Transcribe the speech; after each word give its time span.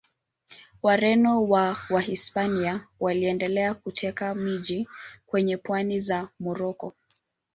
Wareno 0.83 1.43
wa 1.47 1.77
Wahispania 1.89 2.87
waliendelea 2.99 3.73
kuteka 3.73 4.35
miji 4.35 4.87
kwenye 5.25 5.57
pwani 5.57 5.99
za 5.99 6.29
Moroko. 6.39 6.93